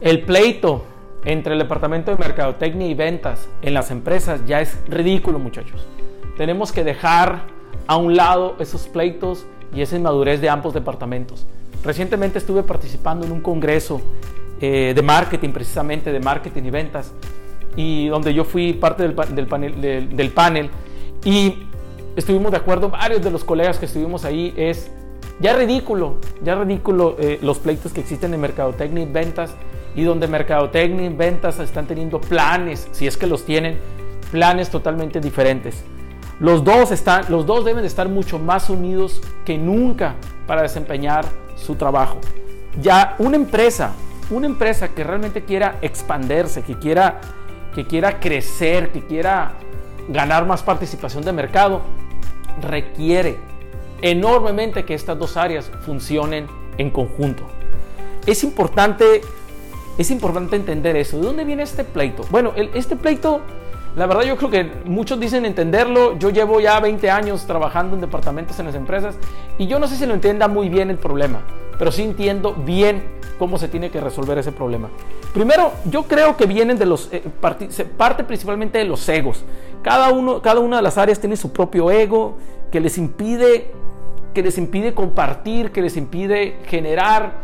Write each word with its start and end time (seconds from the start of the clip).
El 0.00 0.22
pleito 0.22 0.84
entre 1.24 1.54
el 1.54 1.58
departamento 1.58 2.10
de 2.10 2.18
mercadotecnia 2.18 2.86
y 2.86 2.94
ventas 2.94 3.48
en 3.62 3.74
las 3.74 3.90
empresas 3.90 4.44
ya 4.46 4.60
es 4.60 4.76
ridículo, 4.88 5.38
muchachos. 5.38 5.86
Tenemos 6.36 6.72
que 6.72 6.84
dejar 6.84 7.44
a 7.86 7.96
un 7.96 8.16
lado 8.16 8.56
esos 8.58 8.82
pleitos 8.88 9.46
y 9.74 9.82
esa 9.82 9.96
inmadurez 9.96 10.40
de 10.40 10.48
ambos 10.48 10.74
departamentos. 10.74 11.46
Recientemente 11.84 12.38
estuve 12.38 12.62
participando 12.62 13.26
en 13.26 13.32
un 13.32 13.40
congreso 13.40 14.00
eh, 14.60 14.92
de 14.94 15.02
marketing, 15.02 15.50
precisamente 15.50 16.12
de 16.12 16.20
marketing 16.20 16.62
y 16.64 16.70
ventas, 16.70 17.12
y 17.76 18.06
donde 18.08 18.32
yo 18.32 18.44
fui 18.44 18.72
parte 18.72 19.02
del, 19.02 19.14
panel, 19.14 20.70
y 21.24 21.58
estuvimos 22.16 22.52
de 22.52 22.56
acuerdo, 22.56 22.88
varios 22.88 23.22
de 23.22 23.30
los 23.30 23.44
colegas 23.44 23.78
que 23.78 23.86
estuvimos 23.86 24.24
ahí, 24.24 24.54
es 24.56 24.90
ya 25.40 25.54
ridículo, 25.56 26.18
ya 26.42 26.54
ridículo 26.54 27.16
eh, 27.18 27.38
los 27.42 27.58
pleitos 27.58 27.92
que 27.92 28.00
existen 28.00 28.32
en 28.32 28.40
mercadotecnia 28.40 29.02
y 29.02 29.06
ventas 29.06 29.54
y 29.94 30.02
donde 30.02 30.26
mercadotecnia 30.26 31.06
y 31.06 31.14
ventas 31.14 31.58
están 31.60 31.86
teniendo 31.86 32.20
planes, 32.20 32.88
si 32.92 33.06
es 33.06 33.16
que 33.16 33.26
los 33.26 33.44
tienen, 33.44 33.78
planes 34.30 34.70
totalmente 34.70 35.20
diferentes. 35.20 35.84
Los 36.40 36.64
dos, 36.64 36.90
están, 36.90 37.26
los 37.28 37.46
dos 37.46 37.64
deben 37.64 37.84
estar 37.84 38.08
mucho 38.08 38.38
más 38.38 38.68
unidos 38.68 39.20
que 39.44 39.56
nunca 39.56 40.14
para 40.46 40.62
desempeñar 40.62 41.24
su 41.54 41.76
trabajo. 41.76 42.18
Ya 42.82 43.14
una 43.18 43.36
empresa, 43.36 43.92
una 44.30 44.46
empresa 44.46 44.88
que 44.88 45.04
realmente 45.04 45.44
quiera 45.44 45.78
expandirse, 45.80 46.62
que 46.62 46.76
quiera, 46.76 47.20
que 47.74 47.86
quiera 47.86 48.18
crecer, 48.18 48.90
que 48.90 49.06
quiera 49.06 49.52
ganar 50.08 50.44
más 50.44 50.62
participación 50.62 51.24
de 51.24 51.32
mercado, 51.32 51.82
requiere 52.60 53.38
enormemente 54.02 54.84
que 54.84 54.94
estas 54.94 55.18
dos 55.18 55.36
áreas 55.36 55.70
funcionen 55.86 56.46
en 56.78 56.90
conjunto. 56.90 57.44
Es 58.26 58.42
importante, 58.42 59.20
es 59.98 60.10
importante 60.10 60.56
entender 60.56 60.96
eso. 60.96 61.18
¿De 61.18 61.26
dónde 61.26 61.44
viene 61.44 61.62
este 61.62 61.84
pleito? 61.84 62.24
Bueno, 62.30 62.52
este 62.56 62.96
pleito 62.96 63.40
la 63.96 64.06
verdad 64.06 64.22
yo 64.22 64.36
creo 64.36 64.50
que 64.50 64.70
muchos 64.84 65.20
dicen 65.20 65.44
entenderlo. 65.44 66.18
Yo 66.18 66.30
llevo 66.30 66.60
ya 66.60 66.80
20 66.80 67.10
años 67.10 67.46
trabajando 67.46 67.94
en 67.94 68.00
departamentos 68.00 68.58
en 68.58 68.66
las 68.66 68.74
empresas 68.74 69.14
y 69.56 69.68
yo 69.68 69.78
no 69.78 69.86
sé 69.86 69.96
si 69.96 70.04
lo 70.04 70.14
entienda 70.14 70.48
muy 70.48 70.68
bien 70.68 70.90
el 70.90 70.98
problema, 70.98 71.42
pero 71.78 71.92
sí 71.92 72.02
entiendo 72.02 72.54
bien 72.54 73.04
cómo 73.38 73.56
se 73.56 73.68
tiene 73.68 73.90
que 73.90 74.00
resolver 74.00 74.36
ese 74.38 74.50
problema. 74.50 74.88
Primero, 75.32 75.72
yo 75.84 76.04
creo 76.04 76.36
que 76.36 76.46
vienen 76.46 76.76
de 76.76 76.86
los, 76.86 77.08
eh, 77.12 77.22
parte, 77.96 78.24
principalmente 78.24 78.78
de 78.78 78.84
los 78.84 79.08
egos. 79.08 79.44
Cada, 79.82 80.10
uno, 80.10 80.42
cada 80.42 80.60
una 80.60 80.76
de 80.76 80.82
las 80.82 80.98
áreas 80.98 81.20
tiene 81.20 81.36
su 81.36 81.52
propio 81.52 81.90
ego 81.90 82.36
que 82.72 82.80
les 82.80 82.98
impide, 82.98 83.70
que 84.32 84.42
les 84.42 84.58
impide 84.58 84.92
compartir, 84.94 85.70
que 85.70 85.82
les 85.82 85.96
impide 85.96 86.58
generar 86.66 87.34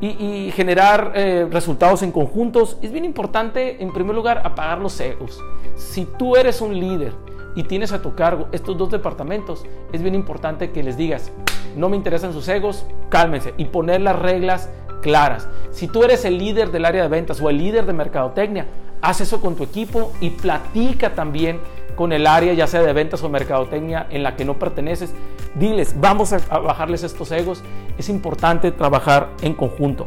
y, 0.00 0.50
generar 0.52 1.12
eh, 1.14 1.46
resultados 1.50 2.02
en 2.02 2.10
conjuntos, 2.10 2.78
es 2.80 2.90
bien 2.90 3.04
importante, 3.04 3.82
en 3.82 3.92
primer 3.92 4.16
lugar, 4.16 4.42
apagar 4.44 4.78
los 4.78 4.98
egos. 5.00 5.42
Si 5.76 6.06
tú 6.06 6.36
eres 6.36 6.60
un 6.60 6.78
líder 6.78 7.12
y 7.54 7.64
tienes 7.64 7.92
a 7.92 8.00
tu 8.00 8.14
cargo 8.14 8.48
estos 8.52 8.78
dos 8.78 8.90
departamentos, 8.90 9.64
es 9.92 10.02
bien 10.02 10.14
importante 10.14 10.70
que 10.70 10.82
les 10.82 10.96
digas, 10.96 11.30
no 11.76 11.88
me 11.88 11.96
interesan 11.96 12.32
sus 12.32 12.48
egos, 12.48 12.86
cálmense 13.10 13.52
y 13.58 13.66
poner 13.66 14.00
las 14.00 14.18
reglas 14.18 14.70
claras. 15.02 15.48
Si 15.70 15.86
tú 15.86 16.02
eres 16.04 16.24
el 16.24 16.38
líder 16.38 16.70
del 16.70 16.84
área 16.84 17.02
de 17.02 17.08
ventas 17.08 17.40
o 17.40 17.50
el 17.50 17.58
líder 17.58 17.84
de 17.84 17.92
mercadotecnia, 17.92 18.66
haz 19.02 19.20
eso 19.20 19.40
con 19.40 19.54
tu 19.54 19.64
equipo 19.64 20.12
y 20.20 20.30
platica 20.30 21.14
también 21.14 21.60
con 21.94 22.12
el 22.12 22.26
área, 22.26 22.54
ya 22.54 22.66
sea 22.66 22.82
de 22.82 22.92
ventas 22.94 23.22
o 23.22 23.28
mercadotecnia, 23.28 24.06
en 24.10 24.22
la 24.22 24.36
que 24.36 24.44
no 24.44 24.58
perteneces. 24.58 25.12
Diles, 25.54 25.94
vamos 25.98 26.32
a, 26.32 26.38
bajarles 26.58 27.02
estos 27.02 27.30
egos. 27.32 27.62
Es 27.98 28.08
importante 28.08 28.70
trabajar 28.72 29.28
en 29.42 29.54
conjunto. 29.54 30.06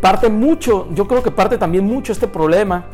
Parte 0.00 0.28
mucho, 0.28 0.86
yo 0.92 1.08
creo 1.08 1.22
que 1.22 1.30
parte 1.30 1.58
también 1.58 1.84
mucho 1.84 2.12
este 2.12 2.28
problema 2.28 2.84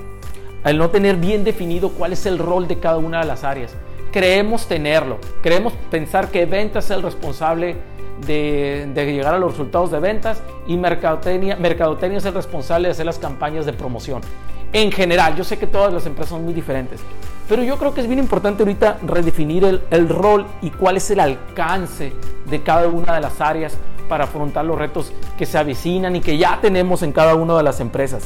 al 0.62 0.78
no 0.78 0.88
tener 0.88 1.16
bien 1.16 1.44
definido 1.44 1.90
cuál 1.90 2.14
es 2.14 2.24
el 2.24 2.38
rol 2.38 2.66
de 2.66 2.78
cada 2.78 2.96
una 2.96 3.20
de 3.20 3.26
las 3.26 3.44
áreas. 3.44 3.74
Creemos 4.10 4.66
tenerlo, 4.66 5.18
creemos 5.42 5.74
pensar 5.90 6.30
que 6.30 6.46
ventas 6.46 6.86
es 6.86 6.90
el 6.92 7.02
responsable 7.02 7.76
de, 8.26 8.90
llegar 8.94 9.34
a 9.34 9.38
los 9.38 9.52
resultados 9.52 9.90
de 9.90 10.00
ventas 10.00 10.42
y 10.66 10.76
mercadotecnia, 10.76 11.56
mercadotecnia 11.56 12.18
es 12.18 12.24
el 12.24 12.34
responsable 12.34 12.88
de 12.88 12.92
hacer 12.92 13.06
las 13.06 13.18
campañas 13.18 13.66
de 13.66 13.72
promoción. 13.72 14.22
En 14.72 14.90
general, 14.90 15.36
yo 15.36 15.44
sé 15.44 15.58
que 15.58 15.66
todas 15.66 15.92
las 15.92 16.06
empresas 16.06 16.30
son 16.30 16.44
muy 16.44 16.54
diferentes, 16.54 17.00
pero 17.48 17.62
yo 17.62 17.76
creo 17.78 17.94
que 17.94 18.00
es 18.00 18.06
bien 18.06 18.18
importante 18.18 18.62
ahorita 18.62 18.98
redefinir 19.02 19.64
el, 19.64 19.82
el 19.90 20.08
rol 20.08 20.46
y 20.62 20.70
cuál 20.70 20.96
es 20.96 21.10
el 21.10 21.20
alcance 21.20 22.12
de 22.46 22.62
cada 22.62 22.88
una 22.88 23.14
de 23.14 23.20
las 23.20 23.40
áreas 23.40 23.76
para 24.08 24.24
afrontar 24.24 24.64
los 24.64 24.78
retos 24.78 25.12
que 25.36 25.46
se 25.46 25.58
avecinan 25.58 26.16
y 26.16 26.20
que 26.20 26.36
ya 26.36 26.58
tenemos 26.60 27.02
en 27.02 27.12
cada 27.12 27.34
una 27.34 27.56
de 27.56 27.62
las 27.62 27.80
empresas. 27.80 28.24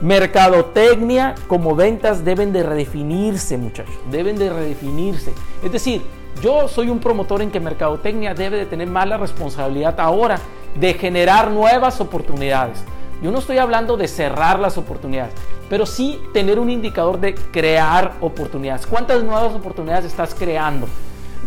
Mercadotecnia 0.00 1.34
como 1.48 1.74
ventas 1.74 2.24
deben 2.24 2.52
de 2.52 2.62
redefinirse, 2.62 3.58
muchachos, 3.58 3.94
deben 4.10 4.38
de 4.38 4.50
redefinirse. 4.50 5.32
Es 5.62 5.72
decir, 5.72 6.02
yo 6.40 6.68
soy 6.68 6.88
un 6.88 7.00
promotor 7.00 7.42
en 7.42 7.50
que 7.50 7.58
Mercadotecnia 7.58 8.32
debe 8.32 8.58
de 8.58 8.66
tener 8.66 8.88
más 8.88 9.08
la 9.08 9.16
responsabilidad 9.16 9.98
ahora 9.98 10.38
de 10.78 10.94
generar 10.94 11.50
nuevas 11.50 12.00
oportunidades. 12.00 12.84
Yo 13.20 13.32
no 13.32 13.38
estoy 13.38 13.58
hablando 13.58 13.96
de 13.96 14.06
cerrar 14.06 14.60
las 14.60 14.78
oportunidades, 14.78 15.34
pero 15.68 15.86
sí 15.86 16.20
tener 16.32 16.58
un 16.58 16.70
indicador 16.70 17.18
de 17.18 17.34
crear 17.34 18.14
oportunidades. 18.20 18.86
¿Cuántas 18.86 19.24
nuevas 19.24 19.54
oportunidades 19.54 20.04
estás 20.04 20.34
creando? 20.34 20.86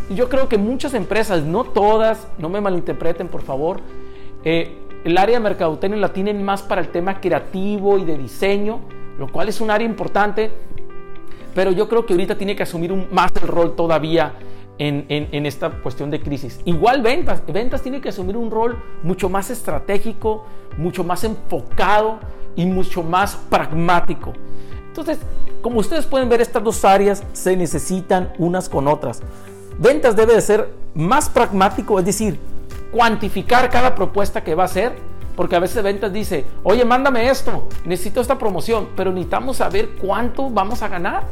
Yo 0.10 0.28
creo 0.28 0.50
que 0.50 0.58
muchas 0.58 0.94
empresas, 0.94 1.44
no 1.44 1.64
todas, 1.64 2.28
no 2.38 2.50
me 2.50 2.60
malinterpreten 2.60 3.30
por 3.30 3.42
favor, 3.42 3.80
eh, 4.44 4.78
el 5.06 5.18
área 5.18 5.38
de 5.38 5.44
mercadotecnia 5.44 6.00
la 6.00 6.12
tienen 6.12 6.44
más 6.44 6.62
para 6.62 6.82
el 6.82 6.90
tema 6.90 7.22
creativo 7.22 7.98
y 7.98 8.04
de 8.04 8.18
diseño, 8.18 8.82
lo 9.18 9.32
cual 9.32 9.48
es 9.48 9.62
un 9.62 9.72
área 9.72 9.88
importante, 9.88 10.52
pero 11.56 11.72
yo 11.72 11.88
creo 11.88 12.06
que 12.06 12.14
ahorita 12.14 12.36
tiene 12.36 12.56
que 12.56 12.64
asumir 12.64 12.92
un, 12.92 13.08
más 13.12 13.32
el 13.42 13.48
rol 13.48 13.76
todavía 13.76 14.34
en, 14.82 15.06
en, 15.10 15.46
esta 15.46 15.70
cuestión 15.70 16.10
de 16.10 16.20
crisis. 16.20 16.60
Igual 16.66 17.04
ventas, 17.04 17.44
ventas 17.46 17.84
tiene 17.84 18.02
que 18.02 18.10
asumir 18.10 18.36
un 18.36 18.50
rol 18.50 18.82
mucho 19.04 19.30
más 19.30 19.52
estratégico, 19.52 20.44
mucho 20.76 21.04
más 21.04 21.24
enfocado 21.24 22.20
y 22.56 22.66
mucho 22.66 23.04
más 23.04 23.36
pragmático. 23.36 24.34
Entonces, 24.88 25.20
como 25.62 25.80
ustedes 25.80 26.08
pueden 26.08 26.30
ver, 26.30 26.42
estas 26.42 26.64
dos 26.64 26.84
áreas 26.84 27.24
se 27.32 27.56
necesitan 27.56 28.34
unas 28.40 28.70
con 28.70 28.88
otras. 28.88 29.22
Ventas 29.78 30.16
debe 30.16 30.34
de 30.34 30.42
ser 30.42 30.74
más 30.96 31.30
pragmático, 31.30 32.00
es 32.00 32.06
decir, 32.06 32.40
cuantificar 32.92 33.70
cada 33.70 33.94
propuesta 33.94 34.44
que 34.44 34.56
va 34.56 34.64
a 34.64 34.66
hacer, 34.66 34.94
porque 35.36 35.56
a 35.56 35.60
veces 35.60 35.84
ventas 35.84 36.12
dice, 36.12 36.44
oye, 36.64 36.84
mándame 36.86 37.30
esto, 37.30 37.68
necesito 37.86 38.20
esta 38.20 38.40
promoción, 38.40 38.90
pero 38.96 39.12
necesitamos 39.12 39.58
saber 39.58 39.90
cuánto 40.02 40.50
vamos 40.50 40.82
a 40.82 40.88
ganar 40.88 41.24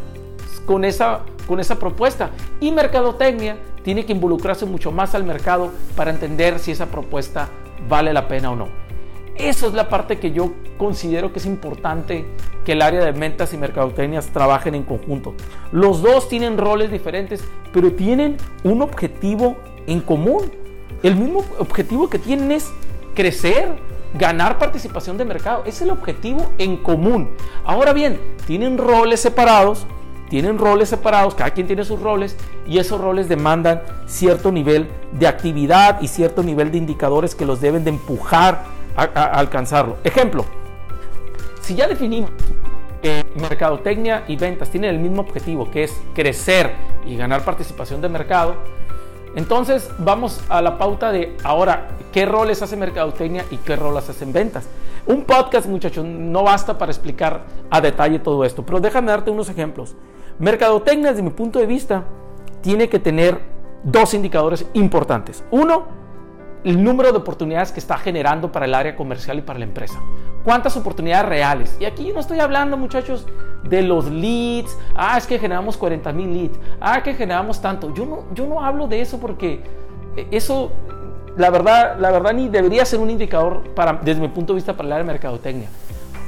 con 0.65 0.85
esa, 0.85 1.21
con 1.47 1.59
esa 1.59 1.77
propuesta. 1.77 2.31
Y 2.59 2.71
mercadotecnia 2.71 3.57
tiene 3.83 4.05
que 4.05 4.13
involucrarse 4.13 4.65
mucho 4.65 4.91
más 4.91 5.15
al 5.15 5.23
mercado 5.23 5.71
para 5.95 6.11
entender 6.11 6.59
si 6.59 6.71
esa 6.71 6.87
propuesta 6.87 7.49
vale 7.87 8.13
la 8.13 8.27
pena 8.27 8.51
o 8.51 8.55
no. 8.55 8.67
Esa 9.35 9.67
es 9.67 9.73
la 9.73 9.87
parte 9.87 10.19
que 10.19 10.31
yo 10.31 10.51
considero 10.77 11.31
que 11.31 11.39
es 11.39 11.45
importante 11.45 12.25
que 12.65 12.73
el 12.73 12.81
área 12.81 13.03
de 13.03 13.13
ventas 13.13 13.53
y 13.53 13.57
mercadotecnia 13.57 14.21
trabajen 14.21 14.75
en 14.75 14.83
conjunto. 14.83 15.33
Los 15.71 16.01
dos 16.01 16.27
tienen 16.27 16.57
roles 16.57 16.91
diferentes, 16.91 17.41
pero 17.71 17.93
tienen 17.93 18.35
un 18.63 18.81
objetivo 18.81 19.55
en 19.87 20.01
común. 20.01 20.51
El 21.03 21.15
mismo 21.15 21.45
objetivo 21.57 22.09
que 22.09 22.19
tienen 22.19 22.51
es 22.51 22.69
crecer, 23.15 23.77
ganar 24.13 24.59
participación 24.59 25.17
de 25.17 25.23
mercado. 25.23 25.63
Es 25.65 25.81
el 25.81 25.89
objetivo 25.89 26.51
en 26.57 26.75
común. 26.77 27.29
Ahora 27.63 27.93
bien, 27.93 28.19
tienen 28.45 28.77
roles 28.77 29.21
separados, 29.21 29.87
tienen 30.29 30.57
roles 30.57 30.89
separados, 30.89 31.35
cada 31.35 31.51
quien 31.51 31.67
tiene 31.67 31.83
sus 31.83 31.99
roles 31.99 32.37
y 32.67 32.77
esos 32.77 33.01
roles 33.01 33.27
demandan 33.27 33.81
cierto 34.05 34.51
nivel 34.51 34.87
de 35.11 35.27
actividad 35.27 36.01
y 36.01 36.07
cierto 36.07 36.43
nivel 36.43 36.71
de 36.71 36.77
indicadores 36.77 37.35
que 37.35 37.45
los 37.45 37.59
deben 37.59 37.83
de 37.83 37.89
empujar 37.89 38.63
a, 38.95 39.03
alcanzarlo. 39.03 39.97
Ejemplo, 40.03 40.45
si 41.61 41.75
ya 41.75 41.87
definimos 41.87 42.31
que 43.01 43.25
mercadotecnia 43.35 44.23
y 44.27 44.35
ventas 44.35 44.69
tienen 44.69 44.91
el 44.91 44.99
mismo 44.99 45.21
objetivo, 45.21 45.69
que 45.71 45.83
es 45.83 45.99
crecer 46.13 46.73
y 47.05 47.15
ganar 47.15 47.43
participación 47.43 48.01
de 48.01 48.09
mercado, 48.09 48.55
entonces 49.35 49.89
vamos 49.99 50.41
a 50.49 50.61
la 50.61 50.77
pauta 50.77 51.11
de 51.11 51.37
ahora, 51.43 51.89
¿qué 52.11 52.25
roles 52.25 52.61
hace 52.61 52.75
mercadotecnia 52.75 53.45
y 53.51 53.57
qué 53.57 53.75
roles 53.75 54.09
hacen 54.09 54.33
ventas? 54.33 54.67
Un 55.05 55.23
podcast, 55.23 55.67
muchachos, 55.67 56.05
no 56.05 56.43
basta 56.43 56.77
para 56.77 56.91
explicar 56.91 57.41
a 57.69 57.81
detalle 57.81 58.19
todo 58.19 58.43
esto, 58.43 58.65
pero 58.65 58.79
déjame 58.79 59.11
darte 59.11 59.31
unos 59.31 59.49
ejemplos. 59.49 59.95
Mercadotecnia, 60.39 61.09
desde 61.09 61.21
mi 61.21 61.31
punto 61.31 61.59
de 61.59 61.65
vista, 61.65 62.03
tiene 62.61 62.87
que 62.87 62.97
tener 62.97 63.41
dos 63.83 64.13
indicadores 64.13 64.65
importantes. 64.73 65.43
Uno, 65.51 65.87
el 66.63 66.81
número 66.81 67.11
de 67.11 67.17
oportunidades 67.17 67.73
que 67.73 67.79
está 67.79 67.97
generando 67.97 68.51
para 68.51 68.65
el 68.65 68.73
área 68.73 68.95
comercial 68.95 69.37
y 69.37 69.41
para 69.41 69.59
la 69.59 69.65
empresa. 69.65 69.99
¿Cuántas 70.45 70.77
oportunidades 70.77 71.27
reales? 71.27 71.77
Y 71.79 71.85
aquí 71.85 72.11
no 72.13 72.21
estoy 72.21 72.39
hablando, 72.39 72.77
muchachos, 72.77 73.27
de 73.63 73.81
los 73.81 74.09
leads. 74.09 74.77
Ah, 74.95 75.17
es 75.17 75.27
que 75.27 75.37
generamos 75.37 75.75
40 75.75 76.13
mil 76.13 76.33
leads. 76.33 76.57
Ah, 76.79 77.03
que 77.03 77.13
generamos 77.13 77.61
tanto. 77.61 77.93
Yo 77.93 78.05
no, 78.05 78.23
yo 78.33 78.47
no 78.47 78.63
hablo 78.63 78.87
de 78.87 79.01
eso 79.01 79.19
porque 79.19 79.61
eso, 80.31 80.71
la 81.35 81.49
verdad, 81.49 81.97
la 81.99 82.11
verdad, 82.11 82.33
ni 82.33 82.47
debería 82.47 82.85
ser 82.85 82.99
un 82.99 83.09
indicador 83.09 83.73
para, 83.75 83.93
desde 83.93 84.21
mi 84.21 84.29
punto 84.29 84.53
de 84.53 84.55
vista 84.55 84.73
para 84.73 84.87
el 84.87 84.93
área 84.93 85.03
de 85.03 85.11
mercadotecnia. 85.11 85.69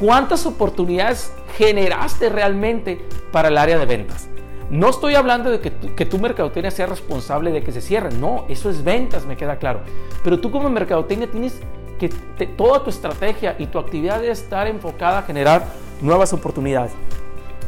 ¿Cuántas 0.02 0.48
oportunidades 0.48 1.32
generaste 1.58 2.30
realmente 2.30 3.06
para 3.32 3.50
el 3.50 3.58
área 3.60 3.78
de 3.78 3.86
ventas? 3.86 4.28
No 4.72 4.90
estoy 4.90 5.14
hablando 5.14 5.52
de 5.52 5.60
que 5.60 5.70
tu, 5.70 5.94
que 5.94 6.18
mercadotecnia 6.18 6.72
sea 6.72 6.88
responsable 6.88 7.52
de 7.52 7.62
que 7.62 7.72
se 7.72 7.82
cierre. 7.82 8.10
No, 8.12 8.46
eso 8.50 8.72
es 8.72 8.84
ventas, 8.84 9.28
me 9.28 9.38
queda 9.38 9.58
claro. 9.58 9.82
Pero 10.24 10.40
tú 10.40 10.50
como 10.50 10.72
mercadotecnia 10.72 11.30
tienes 11.30 11.62
que 12.00 12.10
toda 12.48 12.84
tu 12.84 12.90
estrategia 12.90 13.56
y 13.60 13.68
tu 13.68 13.78
actividad 13.78 14.20
debe 14.20 14.32
estar 14.32 14.66
enfocada 14.66 15.20
a 15.20 15.22
generar 15.22 15.68
nuevas 16.02 16.34
oportunidades. 16.34 16.94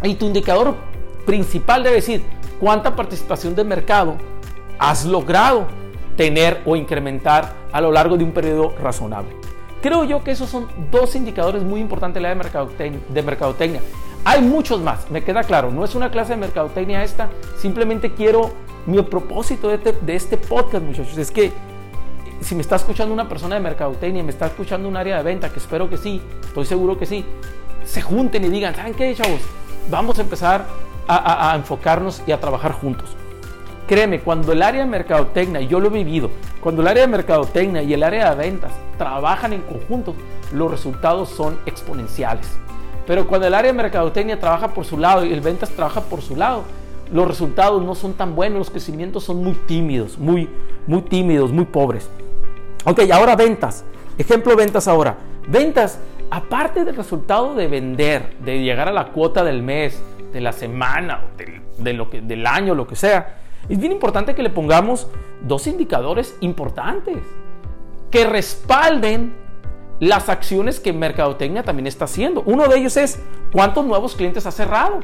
Y 0.02 0.16
tu 0.16 0.26
indicador 0.26 0.74
principal 1.28 1.84
debe 1.84 1.98
decir 1.98 2.24
cuánta 2.60 2.96
participación 2.96 3.54
de 3.54 3.64
mercado 3.64 4.16
has 4.80 5.06
logrado 5.06 5.68
tener 6.18 6.64
o 6.66 6.76
incrementar 6.76 7.54
a 7.72 7.80
lo 7.80 7.92
largo 7.92 8.18
de 8.18 8.24
un 8.24 8.32
periodo 8.32 8.74
razonable. 8.82 9.43
Creo 9.84 10.06
yo 10.06 10.24
que 10.24 10.32
esos 10.32 10.50
son 10.50 10.70
dos 10.90 11.14
indicadores 11.14 11.62
muy 11.62 11.82
importantes 11.82 12.16
de 12.16 12.30
la 12.30 12.30
de 12.30 13.22
mercadotecnia. 13.22 13.82
Hay 14.24 14.42
muchos 14.42 14.80
más, 14.80 15.12
me 15.12 15.26
queda 15.26 15.44
claro. 15.44 15.72
No 15.72 15.84
es 15.84 15.94
una 15.94 16.10
clase 16.10 16.32
de 16.32 16.38
mercadotecnia 16.38 17.04
esta. 17.04 17.30
Simplemente 17.58 18.14
quiero, 18.14 18.54
mi 18.86 19.02
propósito 19.02 19.68
de 19.68 19.76
este, 19.76 19.92
de 19.92 20.16
este 20.16 20.38
podcast, 20.38 20.86
muchachos, 20.86 21.18
es 21.18 21.30
que 21.30 21.52
si 22.40 22.56
me 22.56 22.62
está 22.62 22.78
escuchando 22.78 23.14
una 23.14 23.28
persona 23.28 23.56
de 23.56 23.62
mercadotecnia, 23.62 24.24
me 24.24 24.30
está 24.32 24.46
escuchando 24.46 24.88
un 24.88 24.96
área 24.96 25.18
de 25.18 25.24
venta, 25.24 25.50
que 25.50 25.60
espero 25.60 25.90
que 25.90 25.98
sí, 25.98 26.22
estoy 26.46 26.66
seguro 26.66 26.98
que 26.98 27.06
sí, 27.06 27.26
se 27.84 28.02
junten 28.02 28.46
y 28.46 28.48
digan, 28.48 28.74
¿saben 28.74 28.94
qué, 28.94 29.14
chavos? 29.14 29.42
Vamos 29.92 30.18
a 30.18 30.22
empezar 30.22 30.66
a, 31.10 31.54
enfocarnos 31.58 32.24
y 32.26 32.32
a 32.32 32.40
trabajar 32.40 32.72
juntos. 32.72 33.18
Créeme, 33.88 34.22
cuando 34.22 34.54
el 34.54 34.62
área 34.62 34.82
de 34.82 34.90
mercadotecnia, 34.90 35.62
yo 35.62 35.80
lo 35.80 35.88
he 35.88 35.92
vivido, 35.92 36.30
cuando 36.62 36.82
el 36.82 36.88
área 36.88 37.02
de 37.02 37.08
mercadotecnia 37.08 37.84
y 37.84 37.94
el 37.94 38.04
área 38.04 38.30
de 38.30 38.36
ventas 38.36 38.72
trabajan 38.98 39.54
en 39.54 39.62
conjunto, 39.62 40.16
los 40.54 40.72
resultados 40.72 41.30
son 41.30 41.60
exponenciales. 41.66 42.48
Pero 43.06 43.28
cuando 43.28 43.48
el 43.48 43.54
área 43.54 43.72
de 43.72 43.78
mercadotecnia 43.78 44.40
trabaja 44.40 44.70
por 44.70 44.86
su 44.86 44.98
lado 44.98 45.26
y 45.26 45.34
el 45.34 45.42
ventas 45.42 45.70
trabaja 45.72 46.02
por 46.02 46.22
su 46.22 46.36
lado, 46.36 46.64
los 47.12 47.28
resultados 47.28 47.84
no 47.84 47.96
son 47.96 48.14
tan 48.14 48.36
buenos, 48.36 48.60
los 48.60 48.70
crecimientos 48.70 49.26
son 49.26 49.44
muy 49.44 49.54
tímidos, 49.54 50.18
muy, 50.18 50.50
muy 50.88 51.02
tímidos, 51.02 51.52
muy 51.52 51.66
pobres. 51.66 52.10
Ok, 52.86 53.02
ahora 53.12 53.36
ventas. 53.36 53.84
Ejemplo 54.18 54.56
ventas 54.56 54.88
ahora. 54.88 55.18
Ventas, 55.48 56.00
aparte 56.30 56.86
del 56.86 56.96
resultado 56.96 57.56
de 57.56 57.68
vender, 57.68 58.38
de 58.40 58.62
llegar 58.62 58.88
a 58.88 58.94
la 58.94 59.08
cuota 59.08 59.44
del 59.44 59.62
mes, 59.62 60.02
de 60.32 60.40
la 60.40 60.54
semana, 60.54 61.22
de, 61.78 61.94
lo 61.94 62.10
que, 62.10 62.22
del 62.22 62.48
año, 62.48 62.74
lo 62.74 62.88
que 62.88 62.96
sea, 62.96 63.43
es 63.70 63.78
bien 63.80 63.92
importante 63.92 64.36
que 64.36 64.44
le 64.44 64.50
pongamos 64.50 65.08
dos 65.42 65.68
indicadores 65.68 66.36
importantes 66.42 67.18
que 68.12 68.26
respalden 68.26 69.36
las 70.00 70.30
acciones 70.30 70.80
que 70.80 70.94
Mercadotecnia 70.94 71.64
también 71.64 71.88
está 71.88 72.06
haciendo. 72.06 72.44
Uno 72.46 72.68
de 72.68 72.78
ellos 72.78 72.98
es 72.98 73.20
cuántos 73.52 73.86
nuevos 73.86 74.16
clientes 74.16 74.46
ha 74.46 74.52
cerrado. 74.52 75.00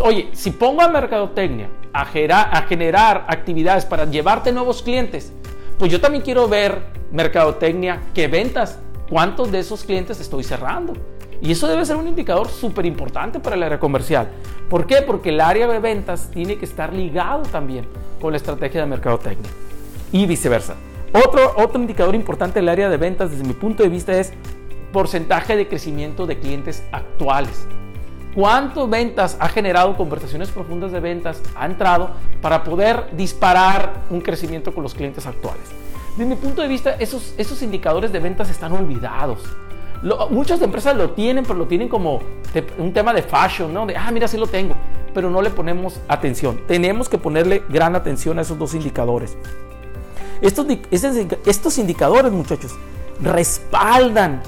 Oye, 0.00 0.28
si 0.32 0.50
pongo 0.50 0.82
a 0.82 0.88
Mercadotecnia 0.88 1.68
a, 1.92 2.02
a 2.02 2.62
generar 2.62 3.26
actividades 3.28 3.84
para 3.84 4.04
llevarte 4.06 4.50
nuevos 4.50 4.82
clientes, 4.82 5.32
pues 5.78 5.90
yo 5.90 6.00
también 6.00 6.22
quiero 6.22 6.48
ver 6.48 6.82
mercadotecnia 7.12 8.02
que 8.12 8.28
ventas. 8.28 8.78
¿Cuántos 9.08 9.52
de 9.52 9.60
esos 9.60 9.84
clientes 9.84 10.18
estoy 10.20 10.42
cerrando? 10.42 10.94
Y 11.40 11.52
eso 11.52 11.66
debe 11.66 11.84
ser 11.84 11.96
un 11.96 12.08
indicador 12.08 12.48
súper 12.48 12.86
importante 12.86 13.40
para 13.40 13.56
el 13.56 13.62
área 13.62 13.78
comercial. 13.78 14.28
¿Por 14.68 14.86
qué? 14.86 15.02
Porque 15.02 15.30
el 15.30 15.40
área 15.40 15.66
de 15.66 15.78
ventas 15.78 16.30
tiene 16.32 16.56
que 16.56 16.64
estar 16.64 16.92
ligado 16.92 17.42
también 17.42 17.86
con 18.20 18.32
la 18.32 18.36
estrategia 18.36 18.80
de 18.80 18.86
mercadotecnia 18.86 19.50
y 20.12 20.26
viceversa. 20.26 20.74
Otro, 21.12 21.54
otro 21.56 21.80
indicador 21.80 22.14
importante 22.14 22.60
del 22.60 22.68
área 22.68 22.88
de 22.88 22.96
ventas 22.96 23.30
desde 23.30 23.44
mi 23.44 23.52
punto 23.52 23.82
de 23.82 23.88
vista 23.88 24.12
es 24.18 24.32
porcentaje 24.92 25.56
de 25.56 25.68
crecimiento 25.68 26.26
de 26.26 26.38
clientes 26.38 26.82
actuales. 26.92 27.66
¿Cuántas 28.34 28.90
ventas 28.90 29.36
ha 29.38 29.48
generado 29.48 29.96
conversaciones 29.96 30.50
profundas 30.50 30.90
de 30.90 30.98
ventas? 30.98 31.40
Ha 31.54 31.66
entrado 31.66 32.10
para 32.42 32.64
poder 32.64 33.10
disparar 33.16 33.92
un 34.10 34.20
crecimiento 34.20 34.74
con 34.74 34.82
los 34.82 34.92
clientes 34.92 35.24
actuales. 35.24 35.62
Desde 36.16 36.30
mi 36.30 36.36
punto 36.36 36.62
de 36.62 36.68
vista, 36.68 36.96
esos, 36.98 37.34
esos 37.38 37.62
indicadores 37.62 38.12
de 38.12 38.18
ventas 38.18 38.50
están 38.50 38.72
olvidados. 38.72 39.40
Muchas 40.30 40.60
empresas 40.60 40.96
lo 40.96 41.10
tienen, 41.10 41.44
pero 41.44 41.58
lo 41.58 41.66
tienen 41.66 41.88
como 41.88 42.20
un 42.78 42.92
tema 42.92 43.12
de 43.12 43.22
fashion, 43.22 43.72
¿no? 43.72 43.86
De, 43.86 43.96
ah, 43.96 44.10
mira, 44.12 44.28
sí 44.28 44.36
lo 44.36 44.46
tengo, 44.46 44.74
pero 45.12 45.30
no 45.30 45.40
le 45.40 45.50
ponemos 45.50 46.00
atención. 46.08 46.60
Tenemos 46.66 47.08
que 47.08 47.18
ponerle 47.18 47.62
gran 47.68 47.96
atención 47.96 48.38
a 48.38 48.42
esos 48.42 48.58
dos 48.58 48.74
indicadores. 48.74 49.36
Estos, 50.40 50.66
estos 51.46 51.78
indicadores, 51.78 52.30
muchachos, 52.32 52.74
respaldan, 53.22 54.42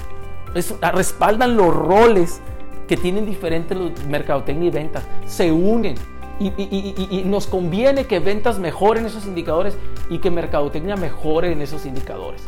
respaldan 0.92 1.56
los 1.56 1.74
roles 1.74 2.40
que 2.86 2.96
tienen 2.96 3.26
diferentes 3.26 3.76
mercadotecnia 4.08 4.68
y 4.68 4.70
ventas, 4.70 5.04
se 5.26 5.50
unen. 5.50 5.96
Y, 6.38 7.22
nos 7.24 7.46
conviene 7.46 8.04
que 8.04 8.20
ventas 8.20 8.58
mejoren 8.58 9.06
esos 9.06 9.24
indicadores 9.24 9.78
y 10.10 10.18
que 10.18 10.30
mercadotecnia 10.30 10.94
mejore 10.94 11.52
en 11.52 11.62
esos 11.62 11.86
indicadores. 11.86 12.42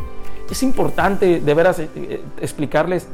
Es 0.50 0.62
importante 0.62 1.40
de 1.40 1.54
veras 1.54 1.78
eh, 1.78 1.88
eh, 1.94 2.22
explicarles 2.40 3.08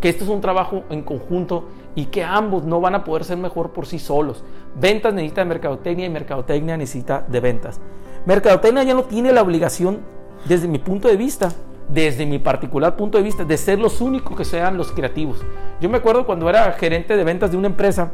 que 0.00 0.08
esto 0.08 0.24
es 0.24 0.30
un 0.30 0.40
trabajo 0.40 0.84
en 0.90 1.02
conjunto 1.02 1.68
y 1.94 2.06
que 2.06 2.24
ambos 2.24 2.64
no 2.64 2.80
van 2.80 2.94
a 2.94 3.04
poder 3.04 3.24
ser 3.24 3.36
mejor 3.36 3.70
por 3.70 3.86
sí 3.86 3.98
solos. 3.98 4.42
Ventas 4.80 5.12
necesita 5.12 5.42
de 5.42 5.46
mercadotecnia 5.46 6.06
y 6.06 6.10
mercadotecnia 6.10 6.76
necesita 6.76 7.24
de 7.26 7.40
ventas. 7.40 7.80
Mercadotecnia 8.24 8.82
ya 8.82 8.94
no 8.94 9.04
tiene 9.04 9.32
la 9.32 9.42
obligación, 9.42 10.00
desde 10.46 10.68
mi 10.68 10.78
punto 10.78 11.08
de 11.08 11.16
vista, 11.16 11.52
desde 11.88 12.24
mi 12.24 12.38
particular 12.38 12.96
punto 12.96 13.18
de 13.18 13.24
vista, 13.24 13.44
de 13.44 13.56
ser 13.56 13.78
los 13.78 14.00
únicos 14.00 14.36
que 14.36 14.44
sean 14.44 14.76
los 14.76 14.92
creativos. 14.92 15.38
Yo 15.80 15.88
me 15.88 15.98
acuerdo 15.98 16.24
cuando 16.24 16.48
era 16.48 16.72
gerente 16.72 17.16
de 17.16 17.24
ventas 17.24 17.50
de 17.50 17.56
una 17.56 17.66
empresa, 17.66 18.12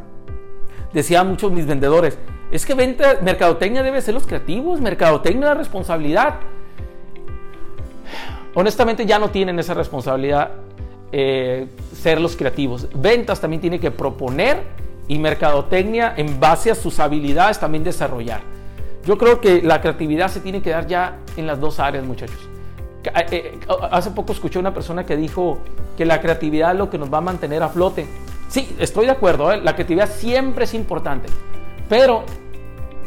decían 0.93 1.27
muchos 1.27 1.51
mis 1.51 1.65
vendedores, 1.65 2.17
es 2.51 2.65
que 2.65 2.73
venta, 2.73 3.17
mercadotecnia 3.21 3.83
debe 3.83 4.01
ser 4.01 4.13
los 4.13 4.25
creativos, 4.25 4.81
mercadotecnia 4.81 5.47
la 5.47 5.53
responsabilidad. 5.53 6.39
Honestamente 8.57 9.05
ya 9.05 9.19
no 9.19 9.29
tienen 9.29 9.59
esa 9.59 9.75
responsabilidad 9.75 10.49
eh, 11.11 11.67
ser 11.93 12.19
los 12.19 12.35
creativos. 12.35 12.87
Ventas 12.95 13.39
también 13.39 13.61
tiene 13.61 13.79
que 13.79 13.91
proponer 13.91 14.63
y 15.07 15.19
mercadotecnia 15.19 16.15
en 16.17 16.39
base 16.39 16.71
a 16.71 16.75
sus 16.75 16.99
habilidades 16.99 17.59
también 17.59 17.83
desarrollar. 17.83 18.41
Yo 19.05 19.15
creo 19.19 19.39
que 19.39 19.61
la 19.61 19.79
creatividad 19.79 20.29
se 20.29 20.39
tiene 20.39 20.63
que 20.63 20.71
dar 20.71 20.87
ya 20.87 21.19
en 21.35 21.45
las 21.45 21.59
dos 21.59 21.79
áreas, 21.79 22.03
muchachos. 22.03 22.49
Eh, 23.03 23.25
eh, 23.29 23.59
hace 23.91 24.09
poco 24.09 24.33
escuché 24.33 24.57
una 24.57 24.73
persona 24.73 25.05
que 25.05 25.15
dijo 25.15 25.59
que 25.95 26.07
la 26.07 26.19
creatividad 26.19 26.71
es 26.71 26.79
lo 26.79 26.89
que 26.89 26.97
nos 26.97 27.13
va 27.13 27.19
a 27.19 27.21
mantener 27.21 27.61
a 27.61 27.69
flote. 27.69 28.07
Sí, 28.49 28.75
estoy 28.79 29.05
de 29.05 29.11
acuerdo, 29.11 29.55
la 29.55 29.75
creatividad 29.75 30.09
siempre 30.09 30.63
es 30.63 30.73
importante, 30.73 31.29
pero 31.87 32.23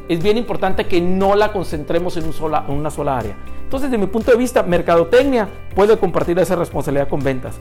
es 0.08 0.22
bien 0.22 0.36
importante 0.36 0.86
que 0.86 1.00
no 1.00 1.34
la 1.34 1.50
concentremos 1.50 2.16
en, 2.16 2.30
una 2.68 2.90
sola 2.92 3.18
área. 3.18 3.34
Entonces, 3.70 3.88
desde 3.88 4.04
mi 4.04 4.10
punto 4.10 4.32
de 4.32 4.36
vista, 4.36 4.64
Mercadotecnia 4.64 5.48
puede 5.76 5.96
compartir 5.96 6.36
esa 6.40 6.56
responsabilidad 6.56 7.06
con 7.06 7.22
ventas. 7.22 7.54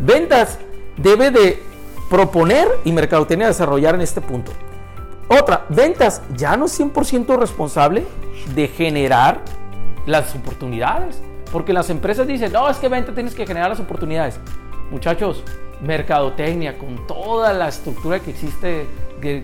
Ventas 0.00 0.58
debe 0.96 1.30
de 1.30 1.62
proponer 2.08 2.66
y 2.82 2.92
Mercadotecnia 2.92 3.46
desarrollar 3.46 3.94
en 3.94 4.00
este 4.00 4.22
punto. 4.22 4.52
Otra, 5.28 5.66
ventas 5.68 6.22
ya 6.34 6.56
no 6.56 6.64
es 6.64 6.80
100% 6.80 7.38
responsable 7.38 8.06
de 8.54 8.68
generar 8.68 9.42
las 10.06 10.34
oportunidades. 10.34 11.20
Porque 11.52 11.74
las 11.74 11.90
empresas 11.90 12.26
dicen, 12.26 12.50
no, 12.50 12.66
es 12.70 12.78
que 12.78 12.88
venta 12.88 13.12
tienes 13.12 13.34
que 13.34 13.46
generar 13.46 13.68
las 13.68 13.80
oportunidades. 13.80 14.40
Muchachos, 14.90 15.44
mercadotecnia, 15.82 16.78
con 16.78 17.06
toda 17.06 17.52
la 17.52 17.68
estructura 17.68 18.18
que 18.20 18.30
existe, 18.30 18.86
que, 19.20 19.42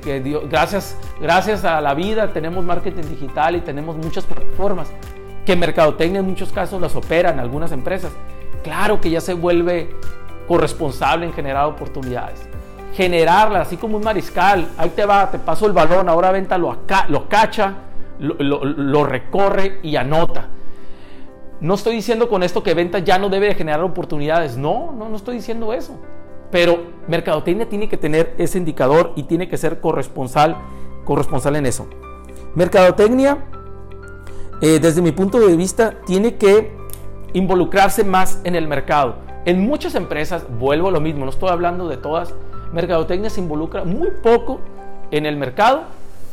gracias, 0.48 0.96
gracias 1.20 1.62
a 1.66 1.78
la 1.82 1.92
vida 1.92 2.32
tenemos 2.32 2.64
marketing 2.64 3.02
digital 3.02 3.56
y 3.56 3.60
tenemos 3.60 3.98
muchas 3.98 4.24
plataformas 4.24 4.90
que 5.44 5.56
mercadotecnia 5.56 6.20
en 6.20 6.26
muchos 6.26 6.52
casos 6.52 6.80
las 6.80 6.94
operan 6.94 7.40
algunas 7.40 7.72
empresas. 7.72 8.12
Claro 8.62 9.00
que 9.00 9.10
ya 9.10 9.20
se 9.20 9.34
vuelve 9.34 9.90
corresponsable 10.46 11.26
en 11.26 11.32
generar 11.32 11.66
oportunidades. 11.66 12.48
Generarlas, 12.94 13.68
así 13.68 13.76
como 13.76 13.96
un 13.96 14.04
mariscal, 14.04 14.68
ahí 14.76 14.90
te 14.90 15.06
va, 15.06 15.30
te 15.30 15.38
paso 15.38 15.66
el 15.66 15.72
balón, 15.72 16.08
ahora 16.08 16.30
venta 16.30 16.58
lo, 16.58 16.78
lo 17.08 17.28
cacha, 17.28 17.74
lo, 18.18 19.04
recorre 19.04 19.80
y 19.82 19.96
anota. 19.96 20.48
No 21.60 21.74
estoy 21.74 21.94
diciendo 21.94 22.28
con 22.28 22.42
esto 22.42 22.62
que 22.62 22.74
venta 22.74 22.98
ya 22.98 23.18
no 23.18 23.28
debe 23.28 23.46
de 23.46 23.54
generar 23.54 23.82
oportunidades. 23.82 24.56
No, 24.56 24.92
no, 24.92 25.08
no 25.08 25.16
estoy 25.16 25.36
diciendo 25.36 25.72
eso. 25.72 25.98
Pero 26.50 26.82
Mercadotecnia 27.08 27.68
tiene 27.68 27.88
que 27.88 27.96
tener 27.96 28.34
ese 28.36 28.58
indicador 28.58 29.12
y 29.16 29.22
tiene 29.22 29.48
que 29.48 29.56
ser 29.56 29.80
corresponsal, 29.80 30.56
corresponsal 31.04 31.56
en 31.56 31.66
eso. 31.66 31.88
Mercadotecnia, 32.54 33.38
eh, 34.62 34.78
desde 34.80 35.02
mi 35.02 35.12
punto 35.12 35.38
de 35.40 35.54
vista, 35.56 36.00
tiene 36.06 36.36
que 36.36 36.72
involucrarse 37.34 38.04
más 38.04 38.40
en 38.44 38.54
el 38.54 38.66
mercado. 38.66 39.16
En 39.44 39.60
muchas 39.60 39.94
empresas, 39.94 40.46
vuelvo 40.58 40.88
a 40.88 40.92
lo 40.92 41.00
mismo, 41.00 41.24
no 41.24 41.30
estoy 41.30 41.50
hablando 41.50 41.88
de 41.88 41.98
todas, 41.98 42.34
Mercadotecnia 42.72 43.28
se 43.28 43.40
involucra 43.40 43.84
muy 43.84 44.08
poco 44.22 44.60
en 45.10 45.26
el 45.26 45.36
mercado 45.36 45.82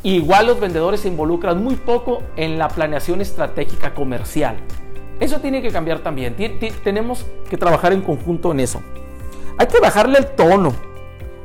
Igual 0.04 0.48
los 0.48 0.60
vendedores 0.62 1.02
se 1.02 1.10
involucran 1.10 1.62
muy 1.62 1.76
poco 1.76 2.24
en 2.38 2.58
la 2.58 2.70
planeación 2.70 3.20
estratégica 3.20 3.94
comercial. 3.94 4.56
Eso 5.20 5.42
tiene 5.42 5.62
que 5.62 5.72
cambiar 5.72 6.00
también. 6.00 6.36
tenemos 6.84 7.26
que 7.50 7.58
trabajar 7.58 7.92
en 7.92 8.02
conjunto 8.02 8.52
en 8.54 8.62
eso. 8.62 8.82
hay 9.58 9.68
que 9.68 9.80
bajarle 9.80 10.20
el 10.20 10.28
tono. 10.28 10.74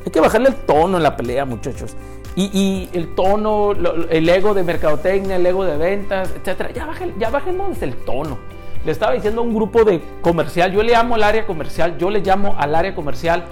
Hay 0.07 0.13
que 0.13 0.21
bajarle 0.21 0.51
el 0.51 0.55
tono 0.55 0.99
en 0.99 1.03
la 1.03 1.17
pelea, 1.17 1.45
muchachos. 1.45 1.97
Y, 2.37 2.89
el 2.93 3.15
tono, 3.15 3.73
el 3.73 4.29
ego 4.29 4.55
de 4.55 4.65
mercadotecnia, 4.65 5.37
el 5.37 5.47
ego 5.47 5.65
de 5.65 5.77
ventas, 5.77 6.31
etcétera. 6.37 6.73
Ya, 6.73 6.85
bajen, 6.85 7.15
ya 7.19 7.31
bajemos 7.31 7.81
el 7.83 7.95
tono. 7.95 8.39
Le 8.85 8.93
estaba 8.93 9.13
diciendo 9.13 9.41
a 9.41 9.45
un 9.45 9.55
grupo 9.55 9.85
de 9.85 10.01
comercial, 10.21 10.73
yo 10.73 10.83
le 10.83 10.93
llamo 10.93 11.15
al 11.15 11.23
área 11.23 11.47
comercial, 11.47 11.97
yo 11.97 12.11
le 12.11 12.21
llamo 12.21 12.55
al 12.59 12.75
área 12.75 12.95
comercial 12.95 13.45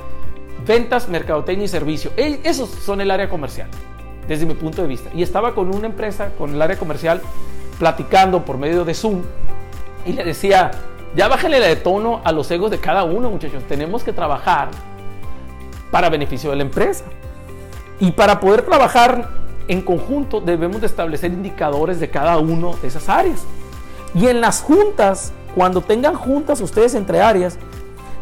ventas, 0.66 1.08
mercadotecnia 1.08 1.64
y 1.64 1.68
servicio. 1.68 2.10
Esos 2.16 2.68
son 2.68 3.00
el 3.00 3.10
área 3.10 3.28
comercial, 3.28 3.68
desde 4.26 4.46
mi 4.46 4.54
punto 4.54 4.82
de 4.82 4.88
vista. 4.88 5.10
Y 5.14 5.22
estaba 5.22 5.54
con 5.54 5.74
una 5.74 5.86
empresa, 5.86 6.30
con 6.36 6.54
el 6.54 6.60
área 6.60 6.76
comercial, 6.76 7.22
platicando 7.78 8.44
por 8.44 8.58
medio 8.58 8.84
de 8.84 8.94
Zoom 8.94 9.22
y 10.04 10.12
le 10.12 10.24
decía, 10.24 10.70
ya 11.14 11.28
bájenle 11.28 11.60
de 11.60 11.76
tono 11.76 12.20
a 12.24 12.32
los 12.32 12.50
egos 12.50 12.70
de 12.70 12.78
cada 12.78 13.04
uno, 13.04 13.30
muchachos. 13.30 13.62
Tenemos 13.64 14.02
que 14.02 14.12
trabajar 14.12 14.68
para 15.90 16.08
beneficio 16.08 16.50
de 16.50 16.56
la 16.56 16.62
empresa. 16.62 17.04
Y 18.02 18.11
para 18.11 18.40
poder 18.40 18.62
trabajar 18.62 19.28
en 19.68 19.80
conjunto 19.80 20.40
debemos 20.40 20.80
de 20.80 20.88
establecer 20.88 21.32
indicadores 21.32 22.00
de 22.00 22.11
cada 22.11 22.37
uno 22.38 22.75
de 22.82 22.88
esas 22.88 23.09
áreas. 23.09 23.44
Y 24.12 24.26
en 24.26 24.40
las 24.40 24.61
juntas, 24.61 25.32
cuando 25.54 25.82
tengan 25.82 26.16
juntas 26.16 26.61
ustedes 26.61 26.97
entre 26.97 27.21
áreas, 27.21 27.59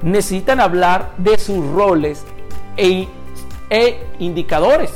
necesitan 0.03 0.61
hablar 0.61 1.13
de 1.17 1.39
sus 1.39 1.67
roles 1.69 2.25
e, 2.77 3.09
e 3.71 4.07
indicadores. 4.19 4.93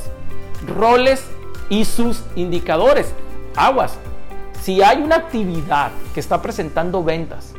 Roles 0.67 1.25
y 1.71 1.87
sus 1.87 2.23
indicadores. 2.37 3.11
Aguas. 3.57 3.97
Si 4.61 4.83
hay 4.83 5.03
una 5.03 5.17
actividad 5.17 5.93
que 6.13 6.21
está 6.21 6.43
presentando 6.43 7.03
ventas 7.03 7.55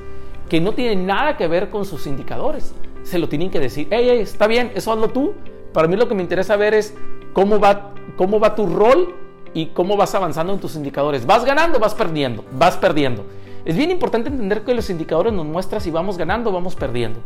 que 0.47 0.61
no 0.61 0.73
tiene 0.73 0.95
nada 0.95 1.37
que 1.37 1.47
ver 1.47 1.71
con 1.71 1.85
sus 1.85 2.05
indicadores, 2.05 2.75
se 3.01 3.17
lo 3.17 3.27
tienen 3.27 3.49
que 3.49 3.59
decir. 3.59 3.87
Hey, 3.89 4.09
hey, 4.11 4.19
está 4.21 4.45
bien, 4.45 4.71
eso 4.75 4.93
hazlo 4.93 5.07
tú. 5.07 5.33
Para 5.75 5.89
mí 5.89 5.97
lo 5.97 6.07
que 6.07 6.15
me 6.15 6.23
interesa 6.23 6.55
ver 6.55 6.73
es 6.73 6.93
cómo 7.33 7.59
va, 7.59 7.91
cómo 8.15 8.39
va 8.39 8.55
tu 8.55 8.65
rol 8.65 9.13
y 9.53 9.67
cómo 9.67 9.97
vas 9.97 10.15
avanzando 10.15 10.53
en 10.53 10.59
tus 10.61 10.77
indicadores. 10.77 11.25
¿Vas 11.25 11.43
ganando 11.43 11.79
vas 11.79 11.93
perdiendo? 11.93 12.45
Vas 12.53 12.77
perdiendo. 12.77 13.25
Es 13.65 13.75
bien 13.75 13.91
importante 13.91 14.29
entender 14.29 14.61
que 14.61 14.73
los 14.73 14.89
indicadores 14.89 15.33
nos 15.33 15.45
muestran 15.45 15.81
si 15.81 15.91
vamos 15.91 16.17
ganando 16.17 16.49
o 16.49 16.53
vamos 16.53 16.75
perdiendo. 16.75 17.19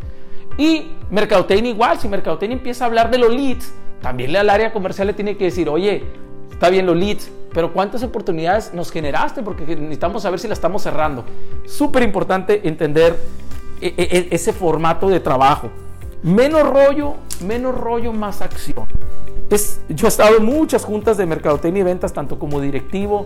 Y 0.57 0.93
Mercadotecnia 1.11 1.69
igual, 1.69 1.99
si 1.99 2.07
Mercadotecnia 2.07 2.57
empieza 2.57 2.85
a 2.85 2.87
hablar 2.87 3.11
de 3.11 3.19
los 3.19 3.29
leads, 3.31 3.71
también 4.01 4.35
al 4.35 4.49
área 4.49 4.73
comercial 4.73 5.05
le 5.05 5.13
tiene 5.13 5.37
que 5.37 5.43
decir, 5.43 5.69
oye, 5.69 6.05
está 6.49 6.71
bien 6.71 6.87
los 6.87 6.97
leads, 6.97 7.29
pero 7.53 7.71
¿cuántas 7.71 8.01
oportunidades 8.01 8.73
nos 8.73 8.89
generaste? 8.89 9.43
Porque 9.43 9.63
necesitamos 9.75 10.23
saber 10.23 10.39
si 10.39 10.47
la 10.47 10.55
estamos 10.55 10.81
cerrando. 10.81 11.23
Súper 11.67 12.01
importante 12.01 12.67
entender 12.67 13.15
e, 13.79 13.93
e, 13.95 14.17
e, 14.17 14.27
ese 14.31 14.53
formato 14.53 15.07
de 15.07 15.19
trabajo. 15.19 15.69
Menos 16.23 16.67
rollo, 16.67 17.15
menos 17.41 17.75
rollo, 17.75 18.11
más 18.13 18.41
acción 18.41 18.87
yo 19.89 20.05
he 20.05 20.09
estado 20.09 20.37
en 20.37 20.45
muchas 20.45 20.85
juntas 20.85 21.17
de 21.17 21.25
mercadotecnia 21.25 21.81
y 21.81 21.83
ventas, 21.83 22.13
tanto 22.13 22.37
como 22.37 22.61
directivo 22.61 23.25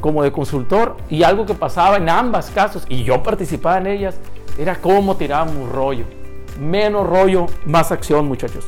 como 0.00 0.22
de 0.22 0.30
consultor, 0.30 0.96
y 1.08 1.22
algo 1.22 1.46
que 1.46 1.54
pasaba 1.54 1.96
en 1.96 2.08
ambas 2.08 2.50
casos, 2.50 2.84
y 2.88 3.04
yo 3.04 3.22
participaba 3.22 3.78
en 3.78 3.86
ellas, 3.86 4.16
era 4.58 4.76
cómo 4.76 5.16
tirábamos 5.16 5.70
rollo. 5.72 6.04
Menos 6.60 7.06
rollo, 7.06 7.46
más 7.64 7.92
acción, 7.92 8.26
muchachos. 8.26 8.66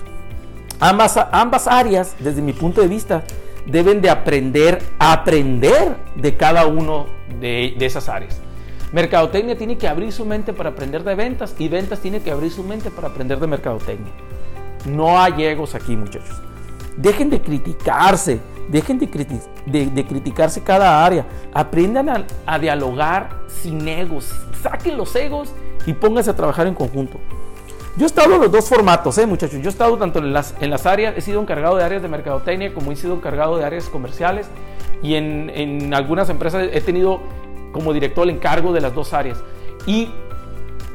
Ambas, 0.80 1.18
ambas 1.32 1.66
áreas, 1.66 2.16
desde 2.18 2.40
mi 2.40 2.52
punto 2.52 2.80
de 2.80 2.88
vista, 2.88 3.24
deben 3.66 4.00
de 4.00 4.10
aprender 4.10 4.82
aprender 4.98 5.96
de 6.16 6.36
cada 6.36 6.66
uno 6.66 7.06
de 7.40 7.76
esas 7.80 8.08
áreas. 8.08 8.40
Mercadotecnia 8.92 9.56
tiene 9.56 9.76
que 9.76 9.86
abrir 9.86 10.12
su 10.12 10.24
mente 10.24 10.52
para 10.52 10.70
aprender 10.70 11.04
de 11.04 11.14
ventas 11.14 11.54
y 11.58 11.68
ventas 11.68 12.00
tiene 12.00 12.20
que 12.22 12.30
abrir 12.30 12.50
su 12.50 12.64
mente 12.64 12.90
para 12.90 13.08
aprender 13.08 13.38
de 13.38 13.46
mercadotecnia. 13.46 14.12
No 14.86 15.20
hay 15.20 15.44
egos 15.44 15.74
aquí, 15.74 15.94
muchachos. 15.94 16.40
Dejen 16.96 17.28
de 17.28 17.42
criticarse, 17.42 18.40
dejen 18.68 18.98
de, 18.98 20.06
criticarse 20.06 20.62
cada 20.62 21.04
área. 21.04 21.26
Aprendan 21.52 22.26
a, 22.46 22.58
dialogar 22.58 23.40
sin 23.46 23.86
egos. 23.86 24.34
Saquen 24.62 24.96
los 24.96 25.14
egos 25.14 25.50
y 25.84 25.92
pónganse 25.92 26.30
a 26.30 26.36
trabajar 26.36 26.66
en 26.66 26.74
conjunto. 26.74 27.18
Yo 27.98 28.04
he 28.04 28.06
estado 28.06 28.36
en 28.36 28.40
los 28.40 28.50
dos 28.50 28.68
formatos, 28.68 29.18
¿eh, 29.18 29.26
muchachos. 29.26 29.60
Yo 29.60 29.68
he 29.68 29.72
estado 29.72 29.98
tanto 29.98 30.20
en 30.20 30.32
las, 30.32 30.54
áreas, 30.86 31.14
he 31.16 31.20
sido 31.20 31.42
encargado 31.42 31.76
de 31.76 31.84
áreas 31.84 32.00
de 32.00 32.08
mercadotecnia 32.08 32.72
como 32.72 32.92
he 32.92 32.96
sido 32.96 33.14
encargado 33.14 33.58
de 33.58 33.64
áreas 33.64 33.88
comerciales. 33.88 34.48
Y 35.02 35.14
en 35.14 35.92
algunas 35.94 36.30
empresas 36.30 36.68
he 36.72 36.80
tenido 36.80 37.20
como 37.72 37.92
director 37.92 38.24
el 38.24 38.36
encargo 38.36 38.72
de 38.72 38.80
las 38.80 38.94
dos 38.94 39.12
áreas. 39.12 39.42
Y, 39.86 40.10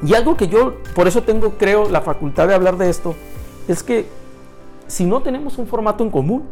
y 0.05 0.13
algo 0.13 0.35
que 0.35 0.47
yo, 0.47 0.75
por 0.95 1.07
eso 1.07 1.23
tengo, 1.23 1.51
creo, 1.57 1.89
la 1.89 2.01
facultad 2.01 2.47
de 2.47 2.53
hablar 2.53 2.77
de 2.77 2.89
esto, 2.89 3.15
es 3.67 3.83
que 3.83 4.05
si 4.87 5.05
no 5.05 5.21
tenemos 5.21 5.57
un 5.57 5.67
formato 5.67 6.03
en 6.03 6.09
común, 6.09 6.43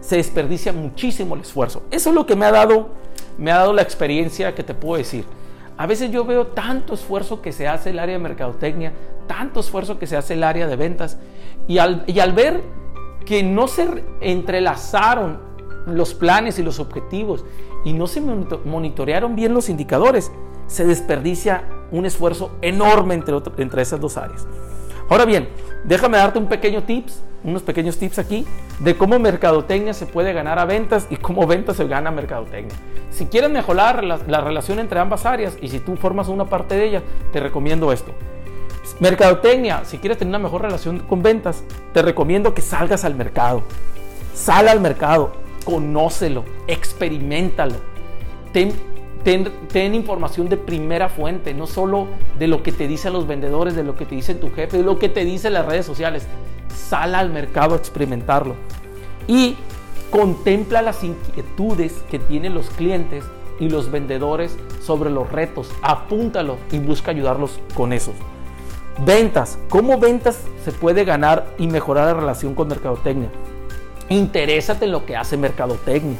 se 0.00 0.16
desperdicia 0.16 0.72
muchísimo 0.72 1.34
el 1.34 1.42
esfuerzo. 1.42 1.82
Eso 1.90 2.10
es 2.10 2.14
lo 2.14 2.26
que 2.26 2.36
me 2.36 2.46
ha 2.46 2.52
dado, 2.52 2.88
me 3.36 3.50
ha 3.50 3.58
dado 3.58 3.72
la 3.72 3.82
experiencia 3.82 4.54
que 4.54 4.62
te 4.62 4.74
puedo 4.74 4.96
decir. 4.96 5.24
A 5.76 5.86
veces 5.86 6.10
yo 6.10 6.24
veo 6.24 6.48
tanto 6.48 6.94
esfuerzo 6.94 7.40
que 7.40 7.52
se 7.52 7.68
hace 7.68 7.90
el 7.90 7.98
área 7.98 8.16
de 8.16 8.22
mercadotecnia, 8.22 8.92
tanto 9.26 9.60
esfuerzo 9.60 9.98
que 9.98 10.06
se 10.06 10.16
hace 10.16 10.34
el 10.34 10.42
área 10.42 10.66
de 10.66 10.76
ventas, 10.76 11.18
y 11.68 11.78
al, 11.78 12.04
y 12.06 12.18
al 12.20 12.32
ver 12.32 12.62
que 13.24 13.42
no 13.42 13.68
se 13.68 14.04
entrelazaron 14.20 15.47
los 15.90 16.14
planes 16.14 16.58
y 16.58 16.62
los 16.62 16.80
objetivos 16.80 17.44
y 17.84 17.92
no 17.92 18.06
se 18.06 18.20
monitorearon 18.20 19.36
bien 19.36 19.54
los 19.54 19.68
indicadores, 19.68 20.30
se 20.66 20.84
desperdicia 20.84 21.64
un 21.90 22.06
esfuerzo 22.06 22.50
enorme 22.62 23.14
entre, 23.14 23.36
entre 23.58 23.82
esas 23.82 24.00
dos 24.00 24.16
áreas. 24.16 24.46
Ahora 25.08 25.24
bien, 25.24 25.48
déjame 25.84 26.18
darte 26.18 26.38
un 26.38 26.46
pequeño 26.46 26.82
tips, 26.82 27.22
unos 27.44 27.62
pequeños 27.62 27.96
tips 27.96 28.18
aquí 28.18 28.46
de 28.80 28.96
cómo 28.96 29.18
mercadotecnia 29.18 29.94
se 29.94 30.06
puede 30.06 30.32
ganar 30.32 30.58
a 30.58 30.64
ventas 30.64 31.06
y 31.08 31.16
cómo 31.16 31.46
ventas 31.46 31.76
se 31.76 31.86
gana 31.86 32.10
a 32.10 32.12
mercadotecnia. 32.12 32.76
Si 33.10 33.26
quieres 33.26 33.50
mejorar 33.50 34.04
la, 34.04 34.18
la 34.26 34.40
relación 34.40 34.78
entre 34.78 35.00
ambas 35.00 35.24
áreas 35.24 35.56
y 35.62 35.68
si 35.68 35.80
tú 35.80 35.96
formas 35.96 36.28
una 36.28 36.44
parte 36.44 36.76
de 36.76 36.88
ella, 36.88 37.02
te 37.32 37.40
recomiendo 37.40 37.90
esto. 37.92 38.12
Mercadotecnia, 39.00 39.84
si 39.84 39.98
quieres 39.98 40.18
tener 40.18 40.30
una 40.30 40.40
mejor 40.40 40.62
relación 40.62 40.98
con 40.98 41.22
ventas, 41.22 41.62
te 41.94 42.02
recomiendo 42.02 42.52
que 42.52 42.62
salgas 42.62 43.04
al 43.04 43.14
mercado. 43.14 43.62
Sal 44.34 44.68
al 44.68 44.80
mercado, 44.80 45.32
conócelo, 45.64 46.44
experimentalo. 46.66 47.76
Ten 48.52 48.72
Ten, 49.24 49.94
información 49.94 50.48
de 50.48 50.56
primera 50.56 51.08
fuente, 51.08 51.52
no 51.52 51.66
solo 51.66 52.06
de 52.38 52.46
lo 52.46 52.62
que 52.62 52.72
te 52.72 52.86
dicen 52.88 53.12
los 53.12 53.26
vendedores, 53.26 53.74
de 53.74 53.82
lo 53.82 53.96
que 53.96 54.06
te 54.06 54.14
dice 54.14 54.34
tu 54.34 54.50
jefe, 54.50 54.78
de 54.78 54.84
lo 54.84 54.98
que 54.98 55.08
te 55.08 55.24
dicen 55.24 55.52
las 55.52 55.66
redes 55.66 55.84
sociales. 55.84 56.26
Sal 56.74 57.14
al 57.14 57.30
mercado 57.30 57.74
a 57.74 57.78
experimentarlo. 57.78 58.54
Y 59.26 59.56
contempla 60.10 60.80
las 60.82 61.04
inquietudes 61.04 62.04
que 62.10 62.18
tienen 62.18 62.54
los 62.54 62.70
clientes 62.70 63.24
y 63.60 63.68
los 63.68 63.90
vendedores 63.90 64.56
sobre 64.80 65.10
los 65.10 65.30
retos. 65.30 65.70
Apúntalo 65.82 66.56
y 66.70 66.78
busca 66.78 67.10
ayudarlos 67.10 67.60
con 67.74 67.92
eso. 67.92 68.14
Ventas. 69.04 69.58
¿Cómo 69.68 69.98
ventas 69.98 70.44
se 70.64 70.72
puede 70.72 71.04
ganar 71.04 71.54
y 71.58 71.66
mejorar 71.66 72.06
la 72.06 72.14
relación 72.14 72.54
con 72.54 72.68
mercadotecnia? 72.68 73.28
Interésate 74.08 74.86
en 74.86 74.92
lo 74.92 75.04
que 75.04 75.16
hace 75.16 75.36
mercadotecnia. 75.36 76.18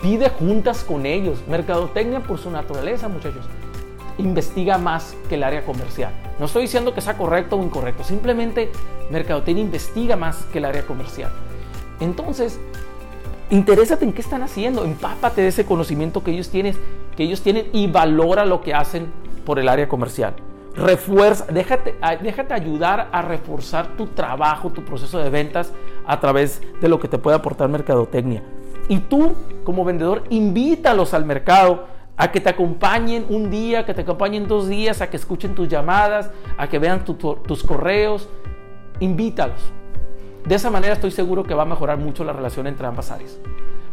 Pide 0.00 0.30
juntas 0.30 0.82
con 0.82 1.06
ellos. 1.06 1.46
Mercadotecnia 1.46 2.20
por 2.20 2.38
su 2.38 2.50
naturaleza, 2.50 3.08
muchachos, 3.08 3.46
investiga 4.18 4.78
más 4.78 5.14
que 5.28 5.34
el 5.34 5.44
área 5.44 5.64
comercial. 5.64 6.12
No 6.38 6.46
estoy 6.46 6.62
diciendo 6.62 6.94
que 6.94 7.00
sea 7.00 7.16
correcto 7.16 7.56
o 7.56 7.62
incorrecto, 7.62 8.02
simplemente 8.04 8.70
Mercadotecnia 9.10 9.62
investiga 9.62 10.16
más 10.16 10.44
que 10.52 10.58
el 10.58 10.64
área 10.64 10.86
comercial. 10.86 11.30
Entonces, 12.00 12.58
interésate 13.50 14.04
en 14.04 14.12
qué 14.12 14.22
están 14.22 14.42
haciendo, 14.42 14.84
empápate 14.84 15.42
de 15.42 15.48
ese 15.48 15.66
conocimiento 15.66 16.24
que 16.24 16.30
ellos 16.30 16.48
tienen, 16.48 16.74
que 17.16 17.24
ellos 17.24 17.42
tienen 17.42 17.68
y 17.72 17.86
valora 17.88 18.46
lo 18.46 18.62
que 18.62 18.74
hacen 18.74 19.12
por 19.44 19.58
el 19.58 19.68
área 19.68 19.88
comercial. 19.88 20.34
Refuerza, 20.74 21.46
déjate, 21.52 21.96
déjate 22.22 22.54
ayudar 22.54 23.08
a 23.12 23.22
reforzar 23.22 23.96
tu 23.96 24.06
trabajo, 24.06 24.70
tu 24.70 24.84
proceso 24.84 25.18
de 25.18 25.28
ventas 25.28 25.72
a 26.06 26.18
través 26.18 26.62
de 26.80 26.88
lo 26.88 26.98
que 26.98 27.08
te 27.08 27.18
puede 27.18 27.36
aportar 27.36 27.68
Mercadotecnia. 27.68 28.42
Y 28.88 28.98
tú, 29.00 29.34
como 29.64 29.84
vendedor, 29.84 30.24
invítalos 30.30 31.14
al 31.14 31.24
mercado 31.24 31.86
a 32.16 32.30
que 32.30 32.40
te 32.40 32.48
acompañen 32.48 33.26
un 33.28 33.50
día, 33.50 33.84
que 33.84 33.94
te 33.94 34.02
acompañen 34.02 34.48
dos 34.48 34.68
días, 34.68 35.00
a 35.00 35.10
que 35.10 35.16
escuchen 35.16 35.54
tus 35.54 35.68
llamadas, 35.68 36.30
a 36.56 36.68
que 36.68 36.78
vean 36.78 37.04
tus 37.04 37.62
correos. 37.64 38.28
Invítalos. 39.00 39.60
De 40.46 40.54
esa 40.54 40.70
manera 40.70 40.94
estoy 40.94 41.10
seguro 41.10 41.44
que 41.44 41.54
va 41.54 41.62
a 41.62 41.66
mejorar 41.66 41.98
mucho 41.98 42.24
la 42.24 42.32
relación 42.32 42.66
entre 42.66 42.86
ambas 42.86 43.10
áreas. 43.10 43.38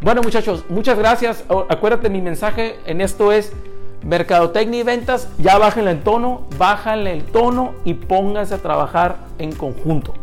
Bueno 0.01 0.21
muchachos, 0.21 0.65
muchas 0.69 0.97
gracias. 0.97 1.43
Acuérdate, 1.69 2.09
mi 2.09 2.21
mensaje 2.21 2.79
en 2.85 3.01
esto 3.01 3.31
es 3.31 3.53
Mercadotecnia 4.03 4.79
y 4.79 4.83
ventas, 4.83 5.27
ya 5.37 5.57
bájenle 5.57 5.91
el 5.91 6.01
tono, 6.01 6.47
bájenle 6.57 7.13
el 7.13 7.23
tono 7.23 7.73
y 7.83 7.95
pónganse 7.95 8.55
a 8.55 8.57
trabajar 8.59 9.17
en 9.37 9.51
conjunto. 9.51 10.13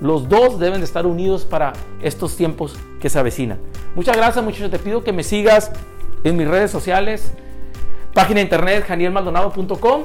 Los 0.00 0.28
dos 0.28 0.58
deben 0.58 0.80
de 0.80 0.84
estar 0.84 1.06
unidos 1.06 1.44
para 1.44 1.72
estos 2.02 2.36
tiempos 2.36 2.76
que 3.00 3.08
se 3.08 3.18
avecinan. 3.18 3.58
Muchas 3.94 4.16
gracias 4.16 4.44
muchachos, 4.44 4.70
te 4.70 4.78
pido 4.78 5.04
que 5.04 5.12
me 5.12 5.22
sigas 5.22 5.70
en 6.24 6.36
mis 6.36 6.48
redes 6.48 6.70
sociales, 6.70 7.32
página 8.12 8.40
internet 8.40 8.84
janielmaldonado.com 8.86 10.02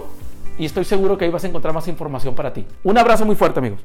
y 0.59 0.65
estoy 0.65 0.85
seguro 0.85 1.17
que 1.17 1.25
ahí 1.25 1.31
vas 1.31 1.43
a 1.43 1.47
encontrar 1.47 1.73
más 1.73 1.87
información 1.87 2.35
para 2.35 2.53
ti. 2.53 2.65
Un 2.83 2.97
abrazo 2.97 3.25
muy 3.25 3.35
fuerte 3.35 3.59
amigos. 3.59 3.81